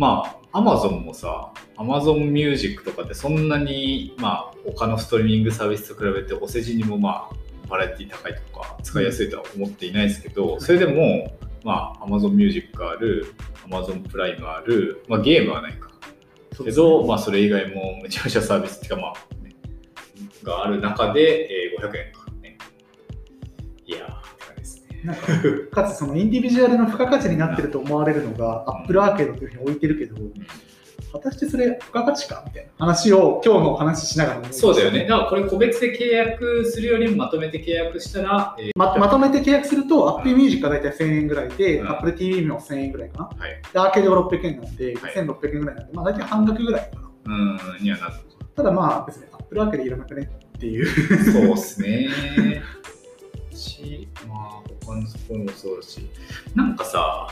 [0.00, 11.30] まあ、アマゾンもさ、アマゾンミュージックとかってそんなに、まあ、他のストリーミングサービスと比べてお世辞にもまあ、バラエティ高いとか、使いやすいとは思っていないですけど、それでも、
[11.64, 15.90] まあ、アマゾンミュージックある、アマゾンプライムある、まあ、ゲームはないか。
[16.64, 19.54] けど、まあ、それ以外もめちゃめちゃサービスっていうか、まあ、ね、
[20.42, 22.19] がある中で、えー500円か
[25.04, 30.16] なんかかつ、そのインディビジュアルの付加価値になってると思われるのが、Apple Arcade というふうに置いてるけど、
[31.12, 35.06] 果たしてそれ付加価値かみたいな話を今日の話しながらそうだよね。
[35.06, 43.24] だからこれ個別で契約するよりもまとめて契約したら、えーままとめて契約すると、Apple Music が大体1000円ぐらいで、うん Apple TV も1000円ぐらいかな。
[43.24, 43.62] はい。
[43.72, 47.10] で、アーケードが600円なんで、はい1600円ぐらいなんで、まあ大体半額ぐらいかな。
[47.22, 48.14] うん、にはなる
[48.56, 50.86] ただまあ、別に Apple Arcade いらなくねっていう。
[51.32, 52.08] そうっすね。
[53.60, 54.38] し、まあ、
[54.84, 56.08] 他のところもそうだし、
[56.54, 57.28] なんかさ、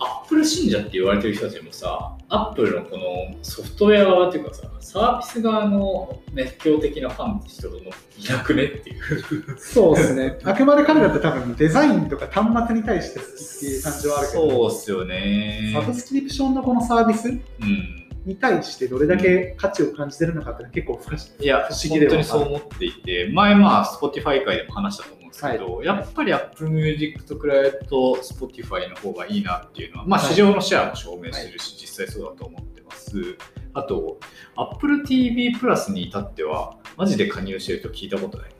[0.00, 7.82] アップル信者って言われてる人たちもさ、アップルのこのソフトウェア側っていうかさ、サービス側の熱狂的なファンって人のい
[8.28, 9.58] なくねっていう。
[9.58, 10.38] そうですね。
[10.44, 15.70] あくまで彼らって多分デザインとか端末に対して好きっていう感じはあるけど、そうっすよね。
[15.72, 17.28] サブスクリプションのこのサービス？
[17.28, 17.40] うん。
[18.26, 33.36] に対してどれだけ価値を感じてるのかって結構不可思いや、不思議では本当にそう思っていて、前まあ、Spotify 界でも話したと思うんですけど、やっぱり Apple Music と比べると Spotify の方がいいなっていうのは、まあ、はい市場のシェアも証明してるし、実際そうだと思ってます。
[33.74, 34.18] あと、
[34.56, 38.50] Apple TV プラスに至っては、マジで加入してると聞いたことない。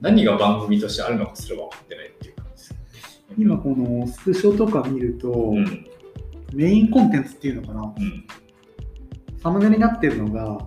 [0.00, 2.76] 何が番組としてあるのかすら分かってないっていう感じです。
[3.38, 5.86] 今このスクショとか見ると、うん。
[6.52, 8.26] メインコンテンツっていうのかなうん。
[9.42, 10.58] サムネになってるのが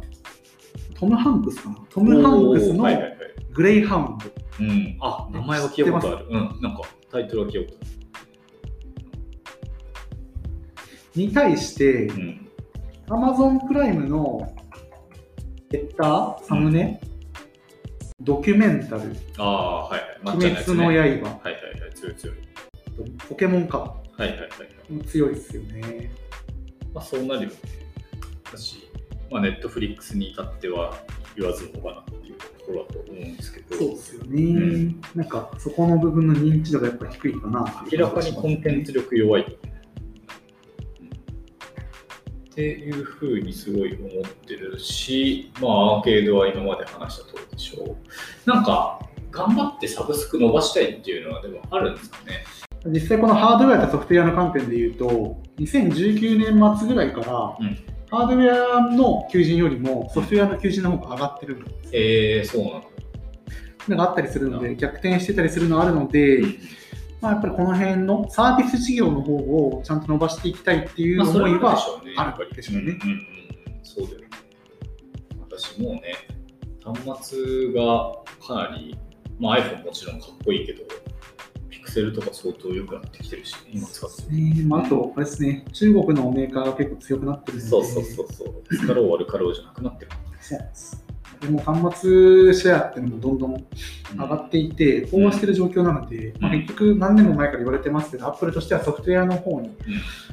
[0.99, 3.15] トム・ハンクスかなトム・ハンクスのおーはいはいはい。
[3.59, 4.25] グレイハウンド
[4.61, 4.97] うん。
[5.01, 6.27] あ、名前は聞いたことある。
[6.29, 6.61] うん。
[6.61, 7.77] なんか、タイトルは聞いたこ
[11.13, 12.23] とに対してある。
[13.09, 13.25] うん。
[13.25, 14.55] Amazon プライムの
[15.69, 16.43] ヘッダー？
[16.45, 17.01] サムネ、
[18.21, 20.37] ドキュメンタルああ、はいはい。
[20.37, 21.21] 鬼滅の刃、はいはいはい。
[21.95, 22.35] 強い強い。
[23.27, 24.47] ポケモンかはいはいはいは
[25.01, 25.05] い。
[25.05, 26.09] 強いですよね
[26.93, 27.55] まあそうなるよね。
[28.53, 28.89] だし、
[29.29, 30.95] まあネットフリックスに至っては
[31.39, 39.41] 言わずもがなっていうところだと思うんですけど、そうですよね、んなんかそこの部分の認知度がやっぱ低いかな明らかにコンテンツ力弱い。
[39.41, 39.45] っ
[42.61, 47.95] ていうふうにすごい思ってるし、まあアーケードは今まで話した通りでしょう。
[48.49, 48.99] なんか、
[49.31, 52.43] 頑張ってサブスク伸ばしたいっていうのはでもあるんですかね。
[52.87, 57.77] 実際このハードウェアとソフトウェアの観点で言うと2019年末ぐらいから、うん
[58.11, 62.83] ハードウェアの求人よりもソフトウェアの求人の方が上がってるんですえー、そうなの。
[63.87, 66.41] のがあったりするので逆転してたりするのはあるので、
[67.21, 72.83] まあ、やっぱりこの辺のサービス事業の方をちゃんと伸ばしていきたいっていう思いははあるでしょうね。
[72.83, 73.17] うねうんうん
[73.77, 74.27] うん、そうだよね。
[75.39, 76.13] 私もうね、
[76.83, 78.11] 端末が
[78.45, 78.97] かなり、
[79.39, 80.83] まあ、iPhone もちろんかっこいいけど、
[81.89, 84.37] ピクセルとか相当良くなってきてるし、今使ってる。
[84.37, 88.75] ねまあ、あと、あれですね、中国のメーカーが結構強くなってるので、そうそうそうそう。
[88.75, 90.11] 使ろう悪かろうじゃなくなってる。
[90.39, 91.08] そうです。
[91.41, 93.65] でも端末シェアっていうのもどんどん
[94.13, 99.71] 上がっていて、飽和してる状況なので、まあ、結局何年も前から言われてますけど、アップルとしてはソフトウェアの方に、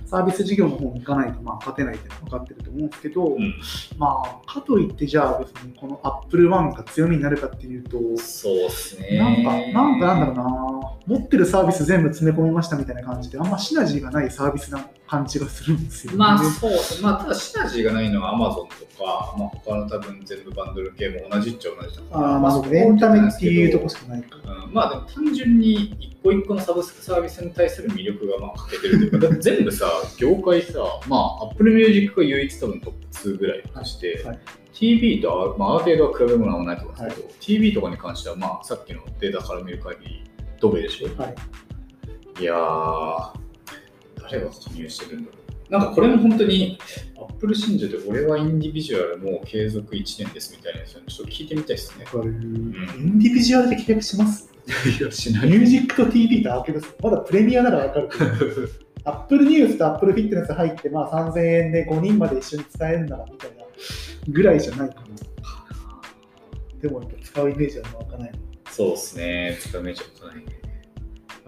[0.06, 3.54] サービス事業の方に行かないとまあ勝てないって分かってると思うんですけど、うん。
[3.98, 9.18] まあ、かといってじゃあ別にこのアップルワンが強みになるかっていうと、そうっすね。
[9.18, 16.18] なんか、なんかなんだろうな、持ってるサービス全部詰め込みましたみたいな感じで、あんまシナジーがないサービスな感じがするんですよね。
[16.18, 24.36] まあそうまあ、ただシナジーがないのは Amazon とか、まあ、他の多分全部バンドル系も同じっちゃ同じだから、あーまあ、そこエンタメっていうとこしかないか。
[24.44, 29.86] うんまあでも単純に一個一個のサブスクサービスに対する魅力がまあ欠けてるというか、だって全部さ、
[30.18, 32.92] 業界さ、まあ Apple Music が唯一多分トッ
[33.22, 34.38] プ2ぐらいとして、はい
[34.76, 41.18] TV とあ、まあ、アーケードは比べ物はないと思うんですけど、TV とかに関しては、まあさっきのデータから見る限り、ドベでしょ。
[41.18, 41.34] はい
[42.38, 43.32] いやー、
[44.30, 45.72] 誰が加入してるんだろう。
[45.72, 46.78] なんかこれも本当に、
[47.16, 52.04] アップル信者で俺はインディビジュアルもう継続1年ですみたいなやつちょっと聞いてみたいですね。
[52.04, 54.48] わかるインディビジュアルで契約します？
[54.98, 58.24] いや、しミュージックと TV とアーケードですまだプレミアならわかるけど、
[59.04, 63.64] アップルニュースとアップルフィットネス入って、まあ、3000円で5人まで一緒に使えるならみたいな
[64.28, 65.06] ぐらいじゃないかな。
[66.80, 68.32] でもやっぱ使うイメージは湧かない。
[68.70, 70.44] そうですね、つかめちゃったない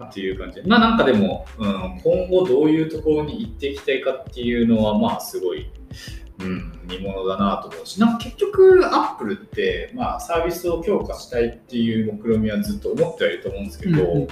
[0.05, 0.61] っていう感じ。
[0.65, 5.69] まあなんかでも、うん、今後どういうところに行っていきたいかっていうのは、まあすごい、
[6.39, 14.27] うん、見ものだなと思うし、なんか結局、アップルって、まあサービスを強化したいっていう目論みはずっと思ってはいると思うんですけど、やっ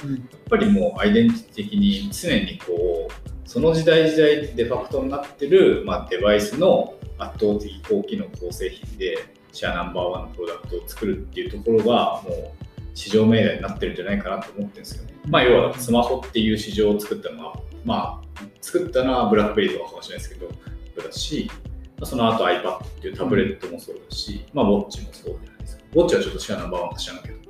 [0.49, 9.17] ぱりもうアイデンティティ的に常にこう、その時代時代デファクトになってる、まあ、デバイスの圧倒的高機能高製品で
[9.53, 15.16] シェアナンバーワンのプロダクトを作るっていうところがもう至上命題になってるんじゃないかなと思ってるんですよね。
[15.27, 17.53] まあ要はスマホっていう市場を作ったのは、
[17.85, 18.27] まあ
[18.61, 20.51] 作ったのはブラックベリーとかかもしれないですけど、
[21.03, 21.49] だし、
[21.97, 25.83] まあその後 iPad っていうタブレットもそうだし、まあウォッチもそうじゃないですか。
[25.93, 27.37] ウォッチはちょっとシェアナンバーワンか知らないけど。
[27.37, 27.49] だ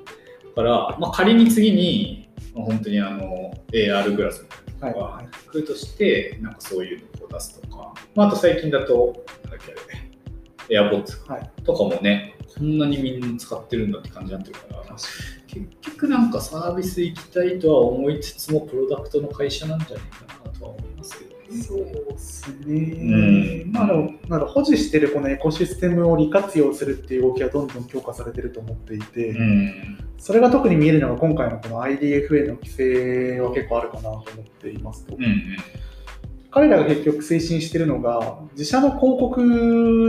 [0.56, 14.96] から、まあ仮に次に、まあ、本当にあの AR グラスみたいなはいのが来るとして、なんかそういうのを出すとか、まああと最近だと、なんだっけあれね、AirPods はいとかもね、こんなにみんな使ってるんだって感じになってるから、
[15.82, 21.62] 結局なんかサービス行きたいとは思いつつも、プロダクトの会社なんじゃないかなとは思いますけどね。
[21.64, 22.76] そうですね。
[23.64, 23.88] うんまあ、
[24.28, 29.98] なんか保持してるこのエコシステムを利活用するっていう動きはどんどん強化されてると思っていて、うん。
[30.18, 34.26] それが特に見えるのが今回のこの IDFA の規制は結構あるかなと思っ
[34.60, 35.16] ていますと。
[35.16, 35.58] うんうん。
[36.50, 39.42] 彼らが結局推進しているのが、自社の広告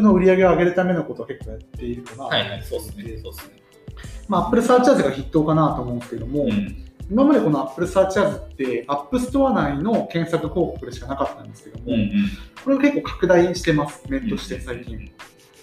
[0.03, 3.19] の売り上げを上げるためのことを結構やっているかなはいはい、そうですね。
[3.23, 3.58] そうですね。
[4.29, 6.85] まあ、Apple Search が筆頭かなと思うんですけども、うん。
[7.11, 12.11] 今までこの Apple Search って、App Store 内の検索広告でしかなかったんですけども、うんうん。
[12.63, 15.11] これを結構拡大してます、面として最近。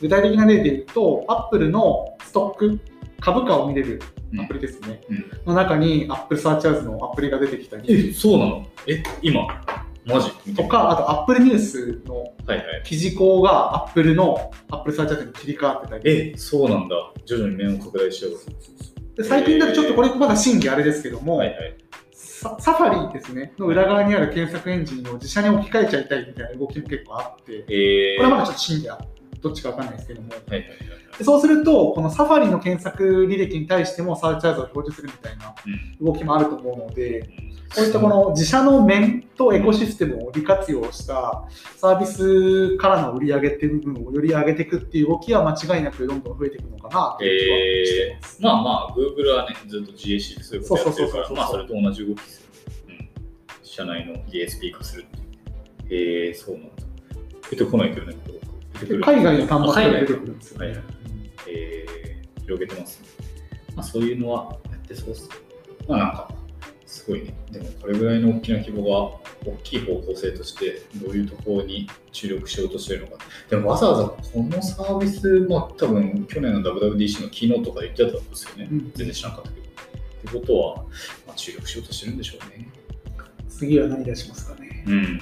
[0.01, 2.79] 具体的な例で言うと、Apple のストック、
[3.21, 4.01] 株価を見れる
[4.39, 5.25] アプリですね、うん。
[5.45, 8.65] の中に Apple Search のアプリが出てきたえ、り、そうなの？
[8.87, 9.47] え、今？
[10.05, 12.83] マジとか、あと Apple News のはいはい。
[12.83, 16.95] 記事項が Apple の Apple Search Ads に切り替わってたり、え、そうなんだ。
[17.25, 18.31] 徐々に面を拡大しよ
[19.15, 21.21] で最近だとちょっとこれまだ真偽あれですけどう。
[21.23, 21.77] も、はいはい。
[22.11, 29.01] ササファリですね、の裏側にある検索エンジンを自社に置き換えちゃいたいみたいな動きも結構あって、えー、これはまだちょっと真偽は
[29.45, 30.69] どっちかわかんないですけども、はいはいはい
[31.23, 37.21] そうすると、このサファリの検索履歴に対してもサーチャーズを表示するみたいなうん動きもあると思うので、
[37.73, 41.45] こういったこの自社の面とエコシステムを利活用した
[41.77, 48.39] サービスからの売り上げっていう部分をより上げていくっていう動きは間違いなくどんどん増えていくのかなという気はしてます。
[48.41, 52.49] ー、まあまあ、Google はね、ずっと GAC でそういうことやってるから、そうそうそうそうそうまあそれと同じ動きですよ。
[52.89, 53.09] うん。
[53.63, 56.27] 社内の DSP 化するっていう。
[56.27, 56.69] えー、そうなんだ。
[57.49, 58.33] 出てこないけどね、こ
[59.01, 60.67] 海外の端末が出てくるんですよね。
[60.67, 60.83] はい
[61.47, 63.07] えー、広げてますね。
[63.75, 65.35] まあそういうのはやってそうですね。
[65.87, 66.31] まあなんか、
[66.85, 67.33] すごいね。
[67.51, 73.23] でもこれぐらいの大きな規模が、大きい方向性として、どういうところに注力しようとしてるのか。
[73.49, 78.67] でもわざわざこのサービス、まあ多分去年の WWDC のキーノートとかで言ってたんですよね。
[78.71, 79.65] うん全然知らなかったけど。
[79.65, 80.75] ってことは、
[81.27, 82.67] まあ、注力しようとしてるんでしょうね。
[83.49, 84.83] 次は何出しますかね。
[84.87, 85.21] うん。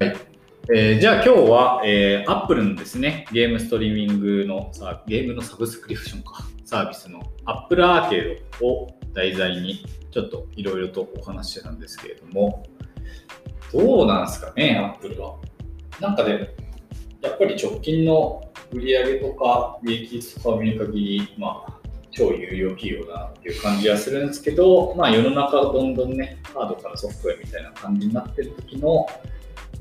[0.00, 0.31] はい。
[0.70, 12.64] えーじゃあ今日は、えー、Apple のですね、ゲームストリーミングのさ、ゲームのサブスクリプションか、サービスの Apple アーケードを題材に、ちょっといろいろとお話ししてたんですけれども、
[13.72, 15.34] どうなんですかね、Apple は。
[16.00, 16.54] なんかで、
[17.22, 21.80] やっぱり直近の売り上げとか、利益率とかを見る限り、まあ、
[22.12, 29.08] 超有料企業だなっていう感じはするんですけど、まあ世の中どんどんね、ハードからソフトウェアみたいな感じになってる時の、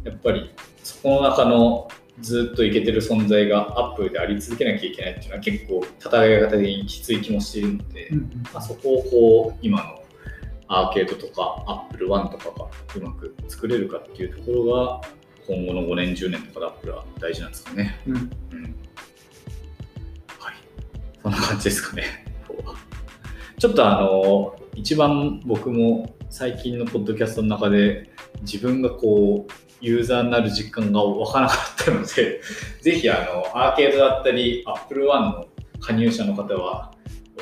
[0.04, 0.50] やっぱり
[0.84, 1.88] そこの中の
[2.20, 10.02] ずっといけてる存在がアップルであり続けなきゃいけないっていうのは結構戦い方的にきつい気もしているので、うんうんまあ、そこをこう今の
[10.68, 15.02] アーケードとか Apple One とかがうまく作れるかっていうところが
[15.48, 18.00] 今後の5年10年とかでアップルは大事なんですかね。
[18.08, 18.76] うんうん
[20.40, 20.56] はい。
[21.22, 22.04] そんな感じですかね。
[23.60, 28.10] ちょっとあの、一番僕も最近のポッドキャストの中で
[28.42, 32.42] 自分がこう、ユーザーになる実感がわからなかったので、
[32.82, 35.48] ぜひあの、アーケードだったり、Apple One の
[35.80, 36.94] 加入者の方は、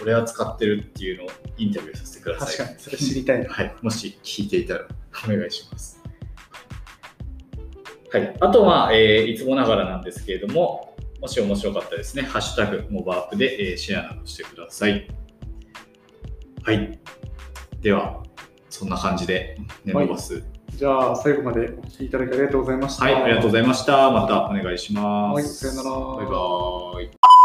[0.01, 2.57] 俺は使ってるっていうのをインタビューさせてください。
[2.57, 3.49] 確かに、それ知りたいな。
[3.49, 4.87] はい、もし聞いていたら
[5.25, 6.01] お願いします。
[8.11, 15.07] はい、あとは、えーいつもながらなんですけれども、もし面白かったですね、ハッシュタグ、モバアップで、えーシェアなどしてください。
[16.63, 16.99] はい。
[17.81, 18.23] では、
[18.69, 20.43] そんな感じで、ネノバス。
[20.75, 23.05] じゃあ、最後までお聞きいただきありがとうございました。
[23.05, 24.11] はい、ありがとうございました。
[24.11, 25.35] またお願いします。
[25.35, 27.38] はいさよならバイバーイ。